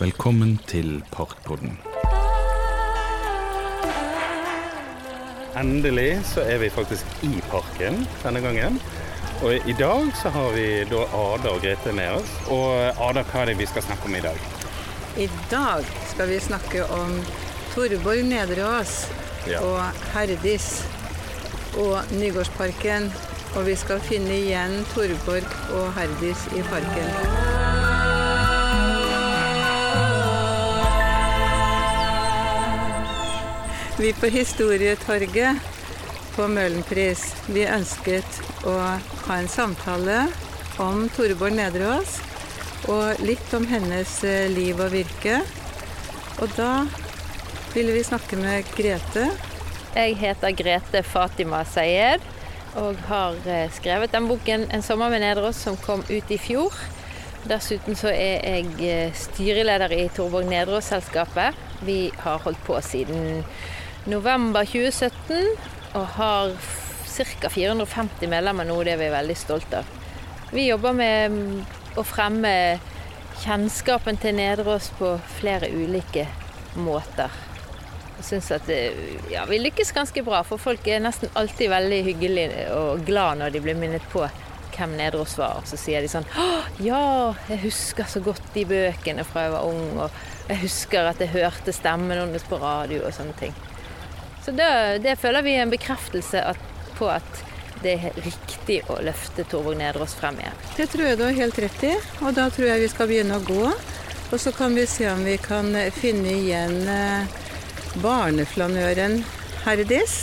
[0.00, 1.78] Velkommen til Parkpodden.
[5.56, 8.76] Endelig så er vi faktisk i parken denne gangen.
[9.42, 12.34] Og i dag så har vi da Ada og Grete med oss.
[12.52, 12.68] Og
[13.08, 14.40] Ada, hva er det vi skal snakke om i dag?
[15.16, 17.16] I dag skal vi snakke om
[17.74, 19.06] Torborg Nedreås
[19.46, 19.60] Ja.
[19.62, 19.80] og
[20.12, 20.84] Herdis
[21.78, 23.12] og Nygårdsparken.
[23.56, 27.55] Og vi skal finne igjen Torborg og Herdis i parken.
[33.98, 35.56] Vi på Historietorget
[36.34, 40.26] på Møhlenpris, vi ønsket å ha en samtale
[40.84, 42.18] om Toreborg Nedreås
[42.92, 45.38] og litt om hennes eh, liv og virke.
[46.44, 46.84] Og da
[47.72, 49.30] ville vi snakke med Grete.
[49.96, 52.20] Jeg heter Grete Fatima Sayed
[52.76, 56.76] og har eh, skrevet den boken 'En sommer med Nedreås' som kom ut i fjor.
[57.48, 61.56] Dessuten så er jeg eh, styreleder i Torborg Nedreås-selskapet.
[61.80, 63.44] Vi har holdt på siden
[64.06, 66.52] november 2017 og har
[67.06, 67.50] ca.
[67.50, 68.78] 450 medlemmer nå.
[68.84, 69.92] Det er vi veldig stolte av.
[70.52, 71.60] Vi jobber med mm,
[71.98, 72.52] å fremme
[73.42, 76.26] kjennskapen til Nedreås på flere ulike
[76.78, 77.32] måter.
[78.16, 78.70] Jeg at
[79.28, 83.52] ja, vi lykkes ganske bra, for folk er nesten alltid veldig hyggelige og glad når
[83.52, 84.24] de blir minnet på
[84.76, 85.60] hvem Nedreås var.
[85.68, 86.46] Så sier de sånn «Å,
[86.84, 91.20] Ja, jeg husker så godt de bøkene fra jeg var ung, og jeg husker at
[91.20, 93.56] jeg hørte stemmen hennes på radio og sånne ting.
[94.46, 96.58] Så det, det føler vi er en bekreftelse at,
[96.94, 97.40] på at
[97.82, 100.60] det er riktig å løfte Torvåg Nedreås frem igjen.
[100.76, 103.40] Det tror jeg du har helt rett i, og da tror jeg vi skal begynne
[103.40, 103.64] å gå.
[104.30, 107.34] Og så kan vi se om vi kan finne igjen eh,
[108.04, 109.16] barneflanøren
[109.64, 110.14] Herdis.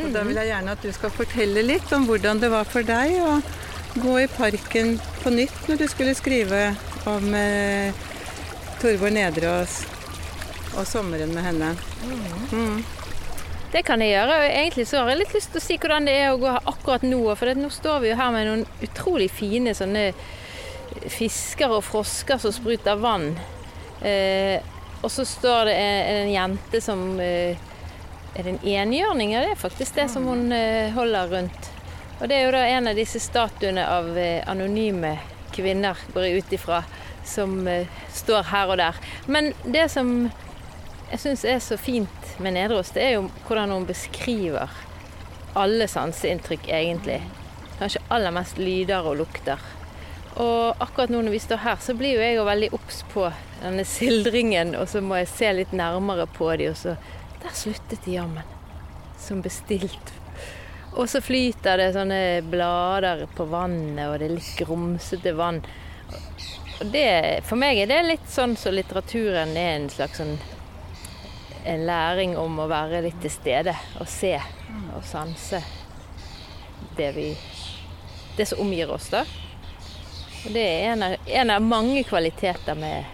[0.00, 2.86] Og da vil jeg gjerne at du skal fortelle litt om hvordan det var for
[2.86, 3.34] deg å
[4.00, 6.62] gå i parken på nytt når du skulle skrive
[7.12, 7.92] om eh,
[8.80, 9.82] Torborg Nedreås
[10.78, 11.74] og sommeren med henne.
[12.56, 12.80] Mm.
[13.70, 14.36] Det kan jeg gjøre.
[14.36, 16.50] og Egentlig så har jeg litt lyst til å si hvordan det er å gå
[16.50, 17.22] her akkurat nå.
[17.38, 20.10] For nå står vi jo her med noen utrolig fine sånne
[21.10, 23.30] fisker og frosker som spruter vann.
[24.02, 24.58] Eh,
[25.00, 27.56] og så står det en, en jente som eh,
[28.38, 29.34] Er det en enhjørning?
[29.34, 31.70] Ja, det er faktisk det som hun eh, holder rundt.
[32.20, 35.16] Og det er jo da en av disse statuene av eh, anonyme
[35.54, 36.82] kvinner, går jeg ut ifra,
[37.26, 39.00] som eh, står her og der.
[39.26, 40.30] Men det som
[41.10, 44.70] jeg syns er så fint med Nedreås, det er jo hvordan hun beskriver
[45.58, 47.18] alle sanseinntrykk, egentlig.
[47.80, 49.58] Kanskje aller mest lyder og lukter.
[50.38, 53.26] Og akkurat nå når vi står her, så blir jo jeg jo veldig obs på
[53.64, 56.96] denne sildringen, og så må jeg se litt nærmere på de, og så
[57.40, 58.44] Der sluttet de jammen.
[59.18, 60.10] Som bestilt.
[60.92, 65.62] Og så flyter det sånne blader på vannet, og det er litt grumsete vann.
[66.82, 70.36] Og det, for meg er det litt sånn som litteraturen er en slags sånn
[71.64, 74.34] en læring om å være litt til stede og se
[74.94, 75.60] og sanse
[76.96, 77.28] det vi
[78.36, 79.24] det som omgir oss, da.
[80.46, 83.04] Og det er en av, en av mange kvaliteter med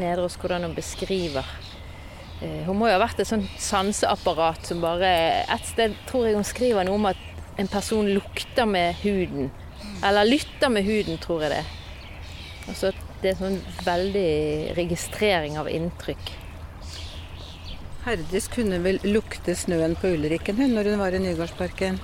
[0.00, 1.46] Nedreås, hvordan hun beskriver.
[2.42, 5.12] Eh, Hun må jo ha vært et sånt sanseapparat som bare
[5.44, 7.20] Et sted tror jeg hun skriver noe om at
[7.60, 9.52] en person lukter med huden.
[10.02, 11.64] Eller lytter med huden, tror jeg det.
[12.68, 12.90] Altså
[13.22, 16.32] det er sånn veldig registrering av inntrykk.
[18.04, 21.96] Herdis kunne vel lukte snøen på Ulrikken hun, når hun var i Nygårdsparken.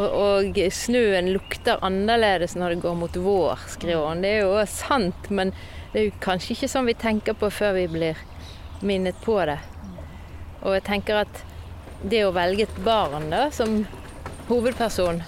[0.00, 4.22] Og, og snøen lukter annerledes når det går mot vår, skriver hun.
[4.24, 5.52] Det er jo sant, men
[5.92, 8.22] det er jo kanskje ikke sånn vi tenker på før vi blir
[8.80, 9.58] minnet på det.
[10.62, 11.42] Og jeg tenker at
[12.00, 13.82] det å velge et barn da, som
[14.48, 15.20] hovedperson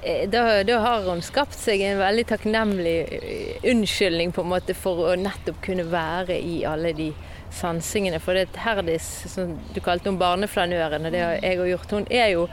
[0.00, 4.74] eh, da, da har hun skapt seg en veldig takknemlig eh, unnskyldning på en måte
[4.78, 7.10] for å nettopp kunne være i alle de
[7.54, 8.20] sansingene.
[8.22, 11.94] For det er Herdis, som du kalte henne barneflanøren, og det har jeg òg gjort,
[11.98, 12.46] hun er jo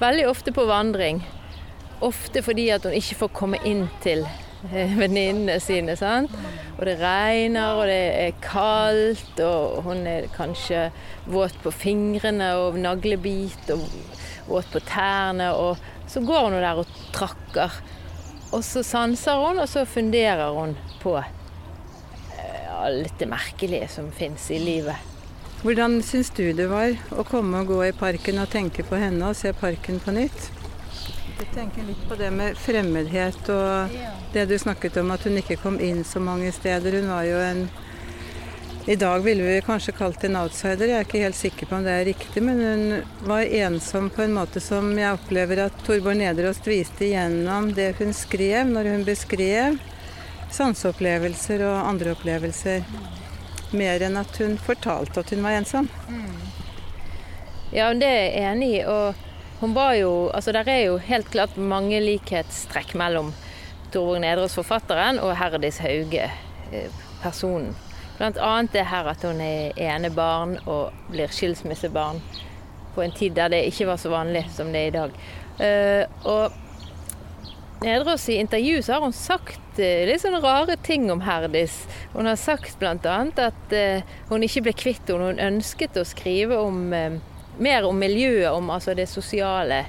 [0.00, 1.22] veldig ofte på vandring.
[2.04, 4.26] Ofte fordi at hun ikke får komme inn til
[4.72, 5.96] eh, venninnene sine.
[5.96, 6.32] sant?
[6.76, 10.90] Og det regner, og det er kaldt, og hun er kanskje
[11.32, 13.86] våt på fingrene og naglebit, og
[14.50, 15.52] våt på tærne.
[15.56, 17.80] Og så går hun der og trakker.
[18.52, 21.16] Og så sanser hun, og så funderer hun på
[22.84, 25.12] alt det merkelige som fins i livet.
[25.64, 29.30] Hvordan syns du det var å komme og gå i parken og tenke på henne
[29.32, 30.50] og se parken på nytt?
[31.36, 33.96] Jeg tenker litt på det med fremmedhet og
[34.32, 37.00] det du snakket om at hun ikke kom inn så mange steder.
[37.00, 37.66] Hun var jo en
[38.86, 41.82] I dag ville vi kanskje kalt en outsider, jeg er ikke helt sikker på om
[41.82, 42.84] det er riktig, men hun
[43.26, 48.14] var ensom på en måte som jeg opplever at Torborg Nederåst viste gjennom det hun
[48.14, 49.80] skrev, når hun beskrev
[50.54, 52.84] sanseopplevelser og andre opplevelser.
[53.76, 55.88] Mer enn at hun fortalte at hun var ensom.
[57.74, 58.84] Ja, det er jeg enig i.
[58.86, 59.14] Og
[59.60, 63.32] hun var jo Altså, der er jo helt klart mange likhetstrekk mellom
[63.92, 66.30] Torvald Nedreås, forfatteren, og Herdis Hauge,
[66.72, 66.90] eh,
[67.22, 67.74] personen.
[68.18, 72.20] Blant annet det her at hun er enebarn og blir skilsmissebarn
[72.94, 75.18] på en tid der det ikke var så vanlig som det er i dag.
[75.56, 76.65] Uh, og
[77.80, 81.82] Nedreås i intervju så har hun sagt uh, litt sånne rare ting om Herdis.
[82.14, 82.94] Hun har sagt bl.a.
[82.96, 85.34] at uh, hun ikke ble kvitt henne.
[85.34, 86.80] Hun ønsket å skrive om,
[87.60, 89.86] mer om miljøet, om altså det sosiale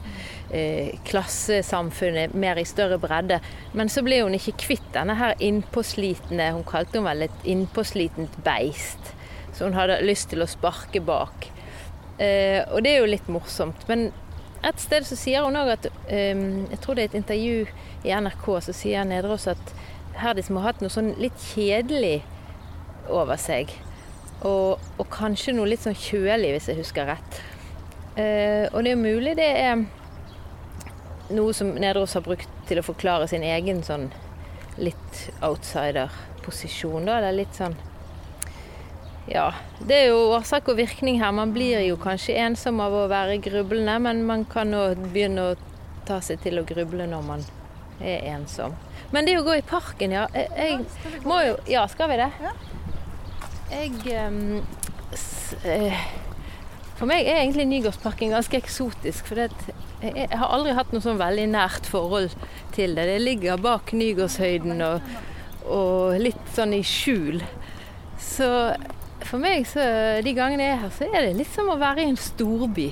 [1.03, 3.41] klassesamfunnet, mer i større bredde.
[3.75, 8.37] Men så ble hun ikke kvitt denne her innpåslitne Hun kalte henne vel et innpåslitent
[8.45, 9.11] beist.
[9.51, 11.49] Så hun hadde lyst til å sparke bak.
[12.15, 13.83] Og det er jo litt morsomt.
[13.91, 14.07] Men
[14.69, 17.67] et sted så sier hun òg at um, Jeg tror det er et intervju
[18.07, 19.73] i NRK så sier Nedreås at
[20.17, 22.23] Herdis må ha hatt noe sånn litt kjedelig
[23.13, 23.69] over seg.
[24.45, 27.39] Og, og, kanskje noe litt sånn kjølig, hvis jeg husker rett.
[28.17, 29.83] Uh, og det er mulig det er
[31.37, 34.09] noe som Nedreås har brukt til å forklare sin egen sånn
[34.81, 37.19] litt outsider-posisjon, da.
[37.19, 37.77] Eller litt sånn
[39.27, 39.51] ja,
[39.83, 41.33] det er jo årsak og virkning her.
[41.35, 45.55] Man blir jo kanskje ensom av å være grublende, men man kan nå begynne å
[46.07, 47.43] ta seg til å gruble når man
[47.99, 48.75] er ensom.
[49.11, 50.27] Men det å gå i parken, ja.
[50.35, 52.29] Jeg, jeg må jo Ja, skal vi det?
[53.71, 54.61] Jeg um,
[55.15, 55.95] s, eh,
[56.97, 59.27] For meg er egentlig Nygårdsparken ganske eksotisk.
[59.27, 59.49] For det,
[60.03, 62.35] jeg, har aldri hatt noe sånn veldig nært forhold
[62.75, 63.09] til det.
[63.11, 65.15] Det ligger bak Nygårdshøyden og,
[65.67, 67.43] og litt sånn i skjul.
[68.21, 68.47] Så
[69.25, 69.81] for meg, så,
[70.23, 72.91] de gangene jeg er her, så er det litt som å være i en storby.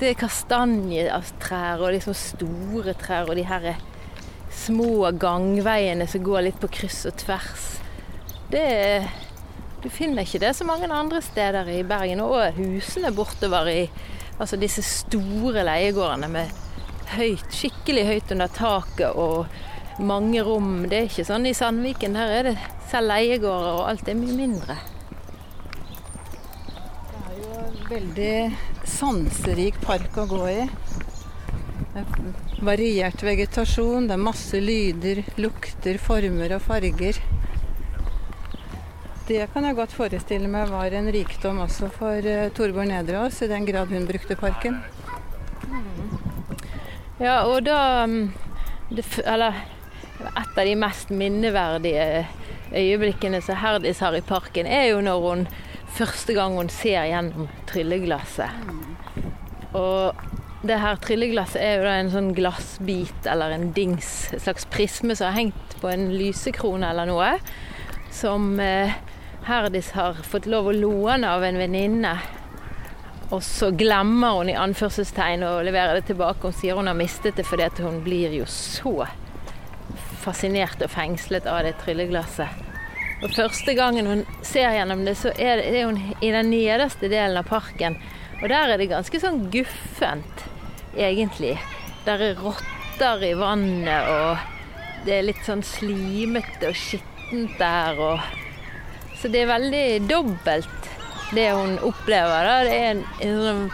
[0.00, 3.68] Det er kastanjetrær og liksom store trær og de her
[4.52, 7.68] små gangveiene som går litt på kryss og tvers.
[8.52, 8.66] Det
[9.82, 12.20] Du finner ikke det så mange andre steder i Bergen.
[12.22, 13.80] Og husene bortover i
[14.38, 16.52] altså disse store leiegårdene med
[17.16, 19.48] høyt, skikkelig høyt under taket og
[19.98, 20.86] mange rom.
[20.88, 22.16] Det er ikke sånn i Sandviken.
[22.16, 22.56] Der er det
[22.90, 24.78] selv leiegårder, og alt er mye mindre.
[27.10, 28.34] Det er jo en veldig
[28.88, 30.62] sanserik park å gå i.
[31.92, 37.18] Det er variert vegetasjon, det er masse lyder, lukter, former og farger.
[39.28, 43.50] Det kan jeg godt forestille meg var en rikdom også for uh, Torbjørn Nedreås, i
[43.50, 44.80] den grad hun brukte parken.
[47.22, 48.32] Ja, og da mm,
[48.90, 49.60] det, Eller
[50.52, 52.26] et av de mest minneverdige
[52.76, 55.46] øyeblikkene som Herdis har i parken, er jo når hun
[55.96, 58.50] første gang hun ser gjennom trylleglasset.
[59.72, 60.12] Og
[60.68, 65.16] det her trylleglasset er jo da en sånn glassbit eller en dings, en slags prisme
[65.16, 67.32] som har hengt på en lysekrone eller noe.
[68.12, 68.92] Som eh,
[69.48, 72.12] Herdis har fått lov å låne av en venninne.
[73.32, 76.44] Og så glemmer hun i anførselstegn å levere det tilbake.
[76.44, 78.98] Hun sier hun har mistet det fordi hun blir jo så
[80.22, 82.70] fascinert og fengslet av det trylleglasset.
[83.22, 87.38] Og Første gangen hun ser gjennom det, så er, det, hun i den nederste delen
[87.38, 87.98] av parken.
[88.42, 90.46] Og der er det ganske sånn guffent,
[90.98, 91.54] egentlig.
[92.06, 98.02] Der er rotter i vannet, og det er litt sånn slimete og skittent der.
[98.02, 100.90] Og så det er veldig dobbelt,
[101.30, 102.50] det hun opplever.
[102.50, 102.58] Da.
[102.66, 103.64] Det er en, en sånn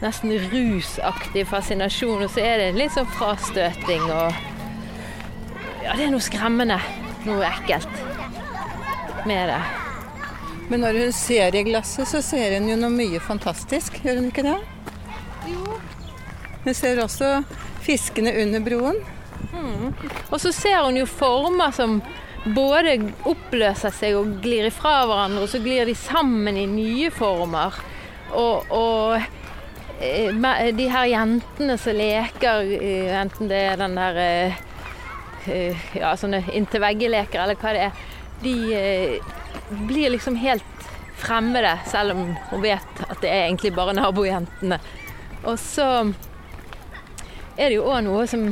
[0.00, 4.49] nesten rusaktig fascinasjon, og så er det litt sånn frastøting og
[5.84, 6.80] ja, det er noe skremmende.
[7.26, 8.02] Noe ekkelt
[9.28, 9.60] med det.
[10.70, 14.28] Men når hun ser i glasset, så ser hun jo noe mye fantastisk, gjør hun
[14.30, 14.58] ikke det?
[15.50, 15.80] Jo.
[16.64, 17.40] Hun ser også
[17.82, 19.00] fiskene under broen.
[19.50, 19.90] Mm.
[20.30, 21.98] Og så ser hun jo former som
[22.54, 22.96] både
[23.28, 27.76] oppløser seg og glir ifra hverandre, og så glir de sammen i nye former.
[28.30, 29.18] Og, og
[30.00, 34.60] eh, de her jentene som leker, eh, enten det er den der eh,
[35.46, 38.02] ja, sånne inntil vegge-leker, eller hva det er,
[38.42, 39.32] de eh,
[39.88, 40.64] blir liksom helt
[41.20, 44.80] fremmede, selv om hun vet at det er egentlig bare nabojentene.
[45.44, 45.86] Og så
[47.56, 48.48] er det jo òg noe som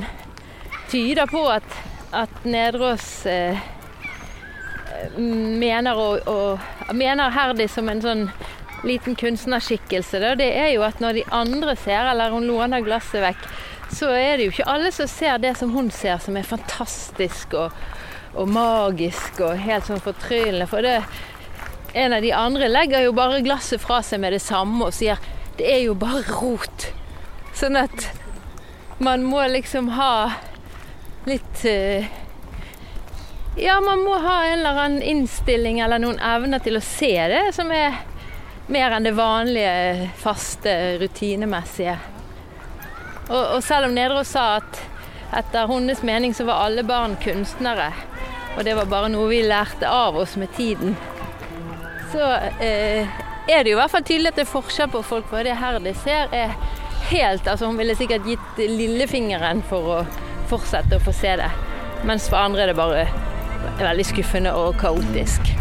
[0.92, 1.78] tyder på at,
[2.16, 3.57] at Nedreås eh,
[5.16, 6.38] mener, å,
[6.92, 8.25] mener Herdi som en sånn
[8.87, 10.21] liten kunstnerskikkelse.
[10.38, 13.49] Det er jo at når de andre ser, eller hun låner glasset vekk,
[13.92, 17.54] så er det jo ikke alle som ser det som hun ser, som er fantastisk
[17.57, 17.75] og,
[18.35, 20.68] og magisk og helt sånn fortryllende.
[20.68, 21.00] For det,
[21.97, 25.21] en av de andre legger jo bare glasset fra seg med det samme og sier
[25.59, 26.90] det er jo bare rot.
[27.57, 28.11] Sånn at
[29.02, 30.30] man må liksom ha
[31.26, 32.07] litt uh,
[33.59, 37.49] Ja, man må ha en eller annen innstilling eller noen evner til å se det
[37.57, 37.97] som er
[38.71, 41.97] mer enn det vanlige, faste, rutinemessige.
[43.29, 44.81] Og, og selv om Nedreås sa at
[45.39, 47.91] etter hennes mening så var alle barn kunstnere,
[48.57, 50.97] og det var bare noe vi lærte av oss med tiden,
[52.13, 52.31] så
[52.65, 53.05] eh,
[53.49, 55.29] er det jo i hvert fall tydelig at det er forskjell på folk.
[55.31, 56.57] For det her de ser er
[57.09, 59.99] helt Altså hun ville sikkert gitt lillefingeren for å
[60.51, 61.49] fortsette å få se det.
[62.09, 63.09] Mens for andre er det bare
[63.81, 65.53] veldig skuffende og kaotisk.